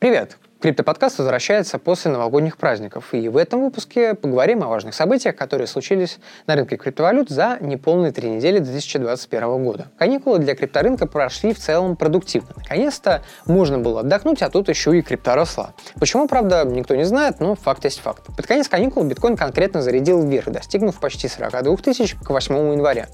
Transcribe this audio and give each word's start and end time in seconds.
Привет! 0.00 0.38
Криптоподкаст 0.62 1.18
возвращается 1.18 1.78
после 1.78 2.10
новогодних 2.10 2.56
праздников, 2.56 3.12
и 3.12 3.28
в 3.28 3.36
этом 3.36 3.60
выпуске 3.60 4.14
поговорим 4.14 4.62
о 4.62 4.68
важных 4.68 4.94
событиях, 4.94 5.36
которые 5.36 5.66
случились 5.66 6.18
на 6.46 6.56
рынке 6.56 6.78
криптовалют 6.78 7.28
за 7.28 7.58
неполные 7.60 8.10
три 8.10 8.30
недели 8.30 8.60
2021 8.60 9.62
года. 9.62 9.88
Каникулы 9.98 10.38
для 10.38 10.54
крипторынка 10.54 11.06
прошли 11.06 11.52
в 11.52 11.58
целом 11.58 11.96
продуктивно. 11.96 12.48
Наконец-то 12.56 13.22
можно 13.44 13.78
было 13.78 14.00
отдохнуть, 14.00 14.40
а 14.40 14.48
тут 14.48 14.70
еще 14.70 14.98
и 14.98 15.02
крипта 15.02 15.34
росла. 15.34 15.74
Почему, 15.98 16.26
правда, 16.28 16.64
никто 16.64 16.96
не 16.96 17.04
знает, 17.04 17.38
но 17.38 17.54
факт 17.54 17.84
есть 17.84 18.00
факт. 18.00 18.24
Под 18.34 18.46
конец 18.46 18.70
каникул 18.70 19.04
биткоин 19.04 19.36
конкретно 19.36 19.82
зарядил 19.82 20.26
вверх, 20.26 20.48
достигнув 20.48 20.98
почти 20.98 21.28
42 21.28 21.76
тысяч 21.76 22.14
к 22.14 22.30
8 22.30 22.54
января. 22.72 23.06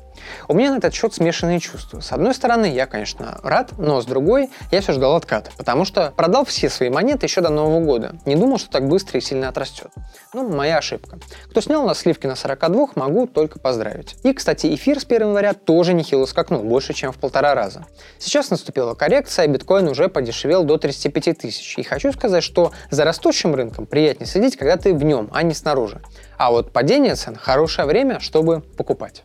У 0.49 0.55
меня 0.55 0.73
на 0.73 0.79
этот 0.79 0.95
счет 0.95 1.15
смешанные 1.15 1.61
чувства. 1.61 2.01
С 2.01 2.13
одной 2.13 2.35
стороны, 2.35 2.67
я, 2.67 2.87
конечно, 2.87 3.39
рад, 3.43 3.73
но 3.79 4.01
с 4.01 4.07
другой, 4.07 4.51
я 4.71 4.81
все 4.81 4.93
ждал 4.93 5.17
отката, 5.17 5.51
потому 5.57 5.85
что 5.85 6.13
продал 6.17 6.45
все 6.45 6.69
свои 6.71 6.91
монеты 6.91 7.27
еще 7.27 7.41
до 7.41 7.51
Нового 7.51 7.85
года. 7.85 8.17
Не 8.25 8.37
думал, 8.37 8.59
что 8.59 8.71
так 8.71 8.89
быстро 8.89 9.19
и 9.19 9.21
сильно 9.21 9.49
отрастет. 9.49 9.91
Ну, 10.33 10.49
моя 10.49 10.79
ошибка. 10.79 11.19
Кто 11.51 11.61
снял 11.61 11.87
на 11.87 11.95
сливки 11.95 12.27
на 12.27 12.37
42, 12.37 12.89
могу 12.95 13.27
только 13.27 13.59
поздравить. 13.59 14.17
И, 14.23 14.33
кстати, 14.33 14.75
эфир 14.75 15.01
с 15.01 15.05
1 15.05 15.29
января 15.29 15.55
тоже 15.55 15.95
нехило 15.95 16.27
скакнул, 16.27 16.63
больше, 16.63 16.93
чем 16.93 17.13
в 17.13 17.17
полтора 17.17 17.55
раза. 17.55 17.87
Сейчас 18.19 18.51
наступила 18.51 18.95
коррекция, 18.95 19.47
биткоин 19.47 19.89
уже 19.89 20.09
подешевел 20.09 20.65
до 20.65 20.79
35 20.79 21.39
тысяч. 21.39 21.79
И 21.79 21.83
хочу 21.83 22.13
сказать, 22.13 22.43
что 22.43 22.73
за 22.91 23.05
растущим 23.05 23.55
рынком 23.55 23.87
приятнее 23.87 24.27
следить, 24.27 24.57
когда 24.57 24.77
ты 24.77 24.95
в 24.95 25.03
нем, 25.03 25.31
а 25.33 25.43
не 25.43 25.55
снаружи. 25.55 26.01
А 26.39 26.51
вот 26.51 26.73
падение 26.73 27.15
цен– 27.15 27.37
хорошее 27.41 27.87
время, 27.87 28.21
чтобы 28.21 28.61
покупать. 28.61 29.23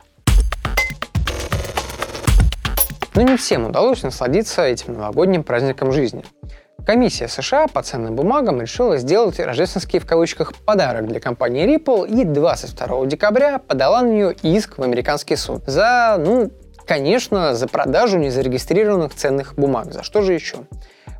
Но 3.13 3.23
не 3.23 3.35
всем 3.35 3.65
удалось 3.65 4.03
насладиться 4.03 4.63
этим 4.63 4.93
новогодним 4.93 5.43
праздником 5.43 5.91
жизни. 5.91 6.23
Комиссия 6.85 7.27
США 7.27 7.67
по 7.67 7.83
ценным 7.83 8.15
бумагам 8.15 8.61
решила 8.61 8.97
сделать 8.97 9.39
рождественский 9.39 9.99
в 9.99 10.05
кавычках 10.05 10.55
подарок 10.55 11.07
для 11.07 11.19
компании 11.19 11.65
Ripple 11.65 12.09
и 12.09 12.23
22 12.23 13.05
декабря 13.05 13.59
подала 13.59 14.01
на 14.01 14.09
нее 14.09 14.35
иск 14.41 14.77
в 14.77 14.81
американский 14.81 15.35
суд 15.35 15.63
за, 15.67 16.15
ну, 16.17 16.51
конечно, 16.87 17.53
за 17.53 17.67
продажу 17.67 18.17
незарегистрированных 18.17 19.13
ценных 19.13 19.55
бумаг. 19.55 19.93
За 19.93 20.03
что 20.03 20.21
же 20.21 20.33
еще? 20.33 20.57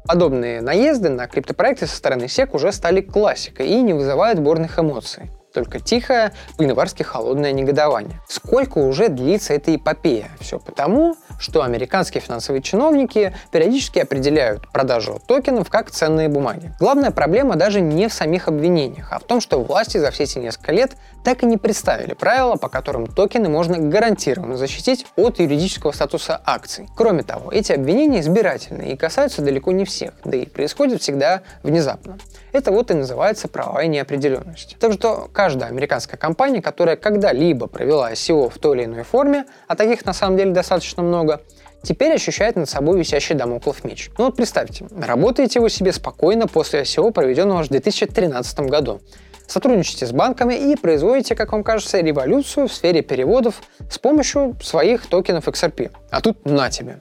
Подобные 0.07 0.61
наезды 0.61 1.09
на 1.09 1.27
криптопроекты 1.27 1.85
со 1.85 1.95
стороны 1.95 2.23
SEC 2.23 2.49
уже 2.53 2.71
стали 2.71 3.01
классикой 3.01 3.67
и 3.67 3.81
не 3.81 3.93
вызывают 3.93 4.39
бурных 4.39 4.79
эмоций 4.79 5.29
только 5.51 5.79
тихое, 5.79 6.33
по-январски 6.57 7.03
холодное 7.03 7.51
негодование. 7.51 8.19
Сколько 8.27 8.79
уже 8.79 9.09
длится 9.09 9.53
эта 9.53 9.75
эпопея? 9.75 10.29
Все 10.39 10.59
потому, 10.59 11.15
что 11.39 11.63
американские 11.63 12.21
финансовые 12.21 12.61
чиновники 12.61 13.35
периодически 13.51 13.99
определяют 13.99 14.71
продажу 14.71 15.21
токенов 15.25 15.69
как 15.69 15.91
ценные 15.91 16.29
бумаги. 16.29 16.73
Главная 16.79 17.11
проблема 17.11 17.55
даже 17.55 17.81
не 17.81 18.07
в 18.07 18.13
самих 18.13 18.47
обвинениях, 18.47 19.11
а 19.11 19.19
в 19.19 19.23
том, 19.23 19.41
что 19.41 19.61
власти 19.61 19.97
за 19.97 20.11
все 20.11 20.23
эти 20.23 20.39
несколько 20.39 20.71
лет 20.71 20.91
так 21.23 21.43
и 21.43 21.45
не 21.45 21.57
представили 21.57 22.13
правила, 22.13 22.55
по 22.55 22.69
которым 22.69 23.07
токены 23.07 23.49
можно 23.49 23.77
гарантированно 23.77 24.57
защитить 24.57 25.05
от 25.15 25.39
юридического 25.39 25.91
статуса 25.91 26.41
акций. 26.45 26.87
Кроме 26.95 27.23
того, 27.23 27.51
эти 27.51 27.71
обвинения 27.71 28.21
избирательные 28.21 28.93
и 28.93 28.97
касаются 28.97 29.41
далеко 29.41 29.71
не 29.71 29.85
всех, 29.85 30.13
да 30.23 30.37
и 30.37 30.45
происходят 30.45 31.01
всегда 31.01 31.41
внезапно. 31.63 32.17
Это 32.51 32.71
вот 32.71 32.91
и 32.91 32.93
называется 32.93 33.47
правовая 33.47 33.87
неопределенность. 33.87 34.77
Так 34.79 34.93
что 34.93 35.29
каждая 35.41 35.71
американская 35.71 36.19
компания, 36.19 36.61
которая 36.61 36.95
когда-либо 36.97 37.65
провела 37.65 38.11
ICO 38.11 38.51
в 38.51 38.59
той 38.59 38.77
или 38.77 38.85
иной 38.85 39.01
форме, 39.01 39.45
а 39.67 39.75
таких 39.75 40.05
на 40.05 40.13
самом 40.13 40.37
деле 40.37 40.51
достаточно 40.51 41.01
много, 41.01 41.41
теперь 41.81 42.13
ощущает 42.13 42.55
над 42.57 42.69
собой 42.69 42.99
висящий 42.99 43.33
домоклов 43.33 43.83
меч. 43.83 44.11
Ну 44.19 44.25
вот 44.25 44.35
представьте, 44.35 44.85
работаете 44.95 45.59
вы 45.59 45.71
себе 45.71 45.93
спокойно 45.93 46.45
после 46.45 46.81
ICO, 46.81 47.11
проведенного 47.11 47.63
в 47.63 47.69
2013 47.69 48.59
году. 48.69 49.01
Сотрудничаете 49.47 50.05
с 50.05 50.11
банками 50.11 50.53
и 50.53 50.75
производите, 50.75 51.33
как 51.33 51.53
вам 51.53 51.63
кажется, 51.63 51.99
революцию 51.99 52.67
в 52.67 52.73
сфере 52.73 53.01
переводов 53.01 53.63
с 53.89 53.97
помощью 53.97 54.55
своих 54.61 55.07
токенов 55.07 55.47
XRP. 55.47 55.89
А 56.11 56.21
тут 56.21 56.45
на 56.45 56.69
тебе. 56.69 56.99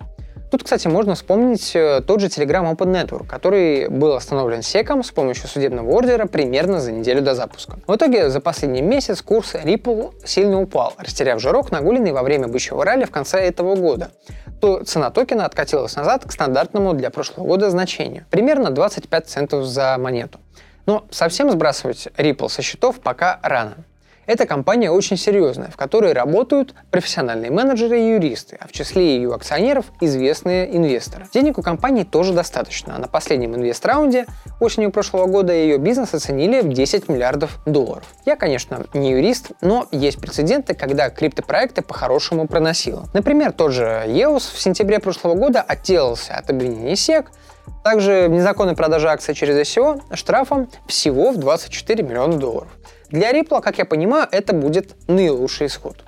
Тут, 0.50 0.64
кстати, 0.64 0.88
можно 0.88 1.14
вспомнить 1.14 1.76
э, 1.76 2.02
тот 2.04 2.20
же 2.20 2.26
Telegram 2.26 2.74
Open 2.74 2.92
Network, 2.92 3.26
который 3.26 3.88
был 3.88 4.14
остановлен 4.14 4.62
секом 4.62 5.04
с 5.04 5.12
помощью 5.12 5.48
судебного 5.48 5.88
ордера 5.90 6.26
примерно 6.26 6.80
за 6.80 6.90
неделю 6.90 7.22
до 7.22 7.36
запуска. 7.36 7.78
В 7.86 7.94
итоге 7.94 8.30
за 8.30 8.40
последний 8.40 8.82
месяц 8.82 9.22
курс 9.22 9.54
Ripple 9.54 10.12
сильно 10.24 10.60
упал, 10.60 10.94
растеряв 10.98 11.40
жирок, 11.40 11.70
нагуленный 11.70 12.10
во 12.10 12.24
время 12.24 12.48
бычьего 12.48 12.84
ралли 12.84 13.04
в 13.04 13.12
конце 13.12 13.38
этого 13.38 13.76
года. 13.76 14.10
То 14.60 14.82
цена 14.82 15.10
токена 15.10 15.46
откатилась 15.46 15.94
назад 15.94 16.24
к 16.26 16.32
стандартному 16.32 16.94
для 16.94 17.10
прошлого 17.10 17.46
года 17.46 17.70
значению, 17.70 18.26
примерно 18.30 18.70
25 18.70 19.28
центов 19.28 19.64
за 19.64 19.96
монету. 19.98 20.40
Но 20.86 21.04
совсем 21.10 21.48
сбрасывать 21.52 22.08
Ripple 22.16 22.48
со 22.48 22.62
счетов 22.62 22.98
пока 22.98 23.38
рано. 23.42 23.76
Эта 24.26 24.47
компания 24.47 24.91
очень 24.91 25.16
серьезная, 25.16 25.70
в 25.70 25.76
которой 25.76 26.12
работают 26.12 26.75
профессиональные 26.91 27.50
менеджеры 27.50 28.00
и 28.00 28.10
юристы, 28.10 28.56
а 28.60 28.69
в 28.69 28.72
числе 28.72 29.16
ее 29.16 29.34
акционеров 29.34 29.86
известные 30.00 30.76
инвесторы. 30.76 31.26
Денег 31.32 31.58
у 31.58 31.62
компании 31.62 32.04
тоже 32.04 32.32
достаточно, 32.32 32.97
а 32.97 32.98
на 32.98 33.09
последнем 33.09 33.56
инвест-раунде 33.56 34.26
осенью 34.60 34.91
прошлого 34.92 35.26
года 35.26 35.53
ее 35.53 35.78
бизнес 35.78 36.14
оценили 36.14 36.60
в 36.60 36.72
10 36.72 37.09
миллиардов 37.09 37.59
долларов. 37.66 38.04
Я, 38.26 38.36
конечно, 38.36 38.86
не 38.94 39.12
юрист, 39.12 39.53
но 39.60 39.88
есть 39.91 40.20
прецеденты, 40.20 40.75
когда 40.75 41.10
криптопроекты 41.10 41.82
по-хорошему 41.82 42.47
проносило. 42.47 43.09
Например, 43.12 43.53
тот 43.53 43.72
же 43.72 44.04
EOS 44.06 44.54
в 44.54 44.60
сентябре 44.60 45.00
прошлого 45.00 45.34
года 45.34 45.62
отделался 45.62 46.34
от 46.34 46.50
обвинений 46.50 46.92
SEC, 46.92 47.26
также 47.84 48.28
незаконной 48.28 48.76
продажи 48.76 49.08
акций 49.08 49.34
через 49.34 49.56
ICO 49.56 50.03
штрафом 50.14 50.69
всего 50.86 51.32
в 51.32 51.38
24 51.38 52.03
миллиона 52.03 52.36
долларов. 52.36 52.69
Для 53.10 53.32
Ripple, 53.32 53.60
как 53.60 53.78
я 53.78 53.84
понимаю, 53.84 54.28
это 54.31 54.53
будет 54.53 54.94
наилучший 55.08 55.66
исход. 55.66 56.04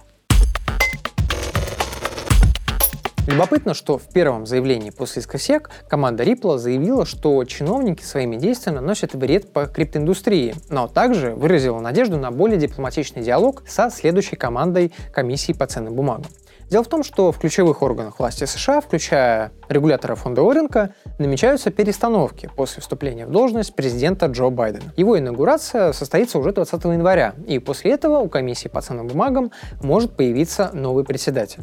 Любопытно, 3.28 3.72
что 3.72 3.99
в 3.99 4.09
первом 4.09 4.47
заявлении 4.47 4.91
после 4.91 5.21
иска 5.22 5.39
SEC 5.39 5.69
команда 5.89 6.25
Ripple 6.25 6.59
заявила, 6.59 7.06
что 7.06 7.45
чиновники 7.45 8.03
своими 8.03 8.37
действиями 8.37 8.81
наносят 8.81 9.15
вред 9.15 9.53
по 9.53 9.67
криптоиндустрии, 9.67 10.56
но 10.71 10.89
также 10.89 11.33
выразила 11.33 11.78
надежду 11.78 12.19
на 12.19 12.33
более 12.33 12.59
дипломатичный 12.59 13.22
диалог 13.22 13.62
со 13.67 13.91
следующей 13.91 14.34
командой 14.34 14.93
комиссии 15.12 15.53
по 15.53 15.67
ценным 15.67 15.95
бумагам. 15.95 16.27
Дело 16.72 16.84
в 16.84 16.88
том, 16.88 17.03
что 17.03 17.33
в 17.33 17.38
ключевых 17.38 17.83
органах 17.83 18.19
власти 18.19 18.44
США, 18.44 18.81
включая 18.81 19.53
регулятора 19.69 20.15
фондового 20.15 20.55
рынка, 20.55 20.94
намечаются 21.19 21.71
перестановки 21.71 22.49
после 22.56 22.81
вступления 22.81 23.27
в 23.27 23.31
должность 23.31 23.77
президента 23.77 24.25
Джо 24.25 24.49
Байдена. 24.49 24.91
Его 24.97 25.19
инаугурация 25.19 25.93
состоится 25.93 26.38
уже 26.38 26.53
20 26.53 26.83
января, 26.84 27.34
и 27.47 27.59
после 27.59 27.91
этого 27.91 28.21
у 28.21 28.31
комиссии 28.31 28.69
по 28.69 28.81
ценным 28.81 29.06
бумагам 29.06 29.53
может 29.83 30.16
появиться 30.16 30.71
новый 30.72 31.05
председатель. 31.05 31.62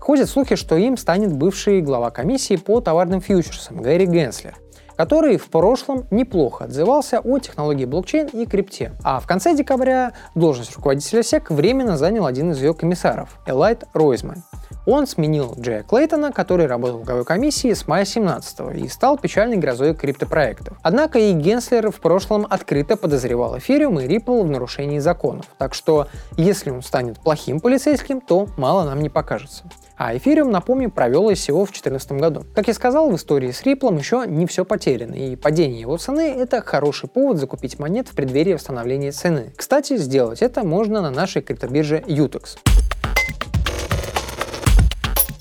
Ходят 0.00 0.30
слухи, 0.30 0.54
что 0.54 0.76
им 0.76 0.96
станет 0.96 1.30
бывший 1.30 1.82
глава 1.82 2.10
комиссии 2.10 2.56
по 2.56 2.80
товарным 2.80 3.20
фьючерсам 3.20 3.82
Гэри 3.82 4.06
Генслер– 4.06 4.56
который 4.98 5.36
в 5.38 5.48
прошлом 5.48 6.06
неплохо 6.10 6.64
отзывался 6.64 7.20
о 7.20 7.38
технологии 7.38 7.84
блокчейн 7.84 8.26
и 8.26 8.44
крипте. 8.46 8.92
А 9.04 9.20
в 9.20 9.26
конце 9.28 9.54
декабря 9.54 10.12
должность 10.34 10.74
руководителя 10.74 11.20
SEC 11.20 11.44
временно 11.50 11.96
занял 11.96 12.26
один 12.26 12.50
из 12.50 12.60
ее 12.60 12.74
комиссаров– 12.74 13.38
Элайт 13.46 13.84
Ройзман. 13.94 14.42
Он 14.86 15.06
сменил 15.06 15.54
Джея 15.58 15.84
Клейтона, 15.84 16.32
который 16.32 16.66
работал 16.66 16.98
в 16.98 17.04
главой 17.04 17.24
комиссии 17.24 17.72
с 17.72 17.86
мая 17.86 18.04
17 18.04 18.74
и 18.74 18.88
стал 18.88 19.18
печальной 19.18 19.56
грозой 19.56 19.94
криптопроектов. 19.94 20.78
Однако 20.82 21.18
и 21.18 21.32
Генслер 21.32 21.92
в 21.92 22.00
прошлом 22.00 22.46
открыто 22.48 22.96
подозревал 22.96 23.58
эфириум 23.58 24.00
и 24.00 24.06
Ripple 24.06 24.42
в 24.42 24.50
нарушении 24.50 24.98
законов. 24.98 25.46
Так 25.58 25.74
что, 25.74 26.08
если 26.36 26.70
он 26.70 26.82
станет 26.82 27.20
плохим 27.20 27.60
полицейским, 27.60 28.20
то 28.20 28.48
мало 28.56 28.84
нам 28.84 29.00
не 29.00 29.10
покажется. 29.10 29.64
А 30.00 30.16
эфириум, 30.16 30.52
напомню, 30.52 30.92
провел 30.92 31.28
ICO 31.28 31.64
в 31.64 31.72
2014 31.72 32.12
году. 32.12 32.44
Как 32.54 32.68
я 32.68 32.74
сказал, 32.74 33.10
в 33.10 33.16
истории 33.16 33.50
с 33.50 33.62
Ripple 33.62 33.98
еще 33.98 34.24
не 34.28 34.46
все 34.46 34.64
потеряно, 34.64 35.14
и 35.14 35.34
падение 35.34 35.80
его 35.80 35.96
цены— 35.96 36.20
это 36.38 36.62
хороший 36.62 37.08
повод 37.08 37.38
закупить 37.38 37.80
монет 37.80 38.06
в 38.06 38.14
преддверии 38.14 38.54
восстановления 38.54 39.10
цены. 39.10 39.52
Кстати, 39.56 39.96
сделать 39.96 40.40
это 40.40 40.62
можно 40.62 41.00
на 41.00 41.10
нашей 41.10 41.42
криптобирже 41.42 42.04
Utex. 42.06 42.58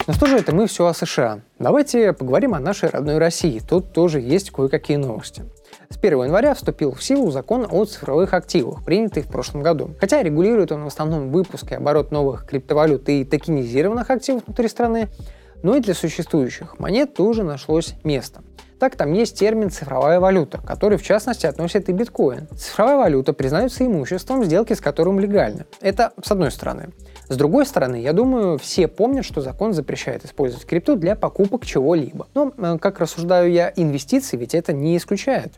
Ну 0.07 0.13
что 0.13 0.25
же 0.25 0.37
это 0.37 0.55
мы 0.55 0.65
все 0.65 0.87
о 0.87 0.93
США? 0.95 1.41
Давайте 1.59 2.13
поговорим 2.13 2.55
о 2.55 2.59
нашей 2.59 2.89
родной 2.89 3.19
России. 3.19 3.59
Тут 3.59 3.93
тоже 3.93 4.21
есть 4.21 4.49
кое-какие 4.49 4.97
новости. 4.97 5.43
С 5.89 5.97
1 5.97 6.25
января 6.25 6.53
вступил 6.53 6.91
в 6.91 7.01
силу 7.01 7.31
закон 7.31 7.65
о 7.69 7.85
цифровых 7.85 8.33
активах, 8.33 8.83
принятый 8.83 9.23
в 9.23 9.27
прошлом 9.27 9.63
году. 9.63 9.91
Хотя 9.99 10.21
регулирует 10.21 10.71
он 10.71 10.83
в 10.83 10.87
основном 10.87 11.31
выпуск 11.31 11.71
и 11.71 11.75
оборот 11.75 12.11
новых 12.11 12.45
криптовалют 12.45 13.07
и 13.07 13.23
токенизированных 13.23 14.09
активов 14.09 14.43
внутри 14.45 14.67
страны, 14.67 15.07
но 15.63 15.75
и 15.75 15.79
для 15.79 15.93
существующих 15.93 16.77
монет 16.79 17.13
тоже 17.13 17.43
нашлось 17.43 17.95
место. 18.03 18.41
Так, 18.79 18.95
там 18.95 19.11
есть 19.13 19.39
термин 19.39 19.71
«цифровая 19.71 20.19
валюта», 20.19 20.59
который 20.59 20.99
в 20.99 21.03
частности 21.03 21.47
относит 21.47 21.89
и 21.89 21.93
биткоин. 21.93 22.47
Цифровая 22.55 22.97
валюта 22.97 23.33
признается 23.33 23.83
имуществом, 23.83 24.43
сделки 24.43 24.73
с 24.73 24.81
которым 24.81 25.19
легальны. 25.19 25.65
Это 25.81 26.11
с 26.23 26.31
одной 26.31 26.51
стороны. 26.51 26.89
С 27.27 27.35
другой 27.35 27.65
стороны, 27.65 27.95
я 27.95 28.13
думаю, 28.13 28.59
все 28.59 28.87
помнят, 28.87 29.25
что 29.25 29.41
закон 29.41 29.73
запрещает 29.73 30.25
использовать 30.25 30.67
крипту 30.67 30.95
для 30.95 31.15
покупок 31.15 31.65
чего-либо. 31.65 32.27
Но, 32.35 32.53
э, 32.55 32.77
как 32.79 32.99
рассуждаю 32.99 33.51
я, 33.51 33.73
инвестиции 33.75 34.37
ведь 34.37 34.53
это 34.53 34.73
не 34.73 34.95
исключает. 34.95 35.53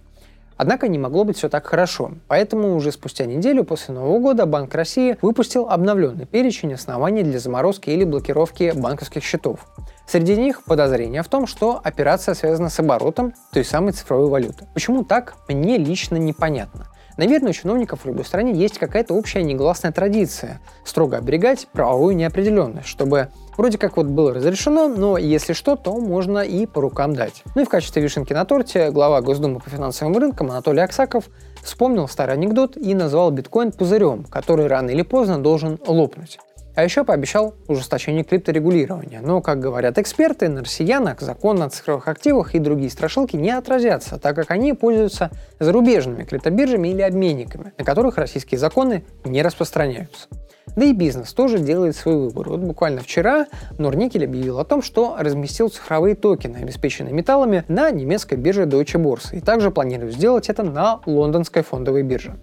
Однако 0.60 0.90
не 0.90 1.00
могло 1.00 1.24
быть 1.24 1.38
все 1.38 1.48
так 1.48 1.66
хорошо. 1.66 2.12
Поэтому 2.28 2.76
уже 2.76 2.92
спустя 2.92 3.26
неделю 3.26 3.64
после 3.64 3.94
Нового 3.94 4.20
года 4.20 4.46
Банк 4.46 4.76
России 4.76 5.16
выпустил 5.22 5.70
обновленный 5.70 6.26
перечень 6.26 6.74
оснований 6.74 7.24
для 7.24 7.40
заморозки 7.40 7.90
или 7.90 8.04
блокировки 8.04 8.74
банковских 8.76 9.24
счетов. 9.24 9.66
Среди 10.06 10.36
них 10.36 10.66
подозрение 10.66 11.24
в 11.24 11.30
том, 11.30 11.48
что 11.48 11.80
операция 11.82 12.36
связана 12.36 12.68
с 12.68 12.78
оборотом 12.78 13.34
той 13.54 13.64
самой 13.64 13.94
цифровой 13.94 14.28
валюты. 14.28 14.68
Почему 14.74 15.06
так, 15.06 15.36
мне 15.48 15.78
лично 15.78 16.18
непонятно. 16.18 16.88
Наверное, 17.20 17.50
у 17.50 17.54
чиновников 17.54 18.00
в 18.04 18.06
любой 18.06 18.24
стране 18.24 18.54
есть 18.54 18.78
какая-то 18.78 19.14
общая 19.14 19.44
негласная 19.44 19.92
традиция 19.92 20.62
строго 20.86 21.18
оберегать 21.18 21.68
правовую 21.74 22.16
неопределенность, 22.16 22.88
чтобы 22.88 23.28
вроде 23.58 23.78
как 23.78 23.98
вот 23.98 24.06
было 24.06 24.34
разрешено, 24.34 24.88
но 24.88 25.18
если 25.18 25.52
что, 25.52 25.76
то 25.76 25.98
можно 25.98 26.40
и 26.40 26.66
по 26.66 26.80
рукам 26.80 27.14
дать. 27.14 27.44
Ну 27.56 27.64
и 27.64 27.66
в 27.66 27.70
качестве 27.70 28.02
вишенки 28.02 28.32
на 28.32 28.46
торте 28.46 28.90
глава 28.92 29.20
Госдумы 29.20 29.60
по 29.60 29.70
финансовым 29.70 30.18
рынкам 30.18 30.50
Анатолий 30.50 30.80
Аксаков 30.80 31.26
вспомнил 31.62 32.08
старый 32.08 32.36
анекдот 32.36 32.78
и 32.78 32.94
назвал 32.94 33.32
биткоин 33.32 33.74
пузырем, 33.74 34.24
который 34.24 34.68
рано 34.68 34.90
или 34.90 35.02
поздно 35.02 35.44
должен 35.44 35.78
лопнуть. 35.86 36.40
А 36.80 36.84
еще 36.86 37.04
пообещал 37.04 37.56
ужесточение 37.68 38.24
крипторегулирования. 38.24 39.20
Но, 39.20 39.42
как 39.42 39.60
говорят 39.60 39.98
эксперты, 39.98 40.48
на 40.48 40.62
россиянах 40.62 41.20
закон 41.20 41.62
о 41.62 41.70
цифровых 41.70 42.08
активах 42.08 42.56
и 42.56 42.60
другие 42.60 42.90
страшилки 42.90 43.36
не 43.36 43.52
отразятся, 43.52 44.18
так 44.18 44.34
как 44.38 44.50
они 44.50 44.72
пользуются 44.72 45.30
зарубежными 45.60 46.24
криптобиржами 46.24 46.88
или 46.88 47.02
обменниками, 47.02 47.74
на 47.78 47.84
которых 47.84 48.16
российские 48.18 48.60
законы 48.60 49.04
не 49.26 49.42
распространяются. 49.42 50.30
Да 50.78 50.86
и 50.86 50.94
бизнес 50.94 51.34
тоже 51.34 51.60
делает 51.60 51.98
свой 51.98 52.16
выбор. 52.16 52.48
Вот 52.48 52.62
буквально 52.62 53.02
вчера 53.02 53.48
Норникель 53.78 54.24
объявил 54.24 54.58
о 54.58 54.64
том, 54.64 54.82
что 54.82 55.18
разместил 55.20 55.68
цифровые 55.68 56.16
токены, 56.16 56.60
обеспеченные 56.62 57.14
металлами, 57.14 57.66
на 57.68 57.92
немецкой 57.92 58.36
бирже 58.36 58.64
Deutsche 58.64 58.98
Börse, 58.98 59.36
и 59.36 59.42
также 59.42 59.70
планирует 59.70 60.14
сделать 60.14 60.48
это 60.48 60.64
на 60.64 61.02
лондонской 61.06 61.62
фондовой 61.62 62.04
бирже. 62.04 62.38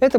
Это 0.00 0.18